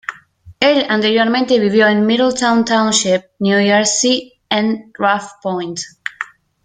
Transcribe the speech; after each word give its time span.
Él 0.59 0.83
anteriormente 0.89 1.59
vivió 1.59 1.85
en 1.87 2.07
Middletown 2.07 2.65
Township, 2.65 3.33
New 3.37 3.59
Jersey 3.59 4.33
en 4.49 4.89
Rough 4.97 5.29
Point. 5.43 5.79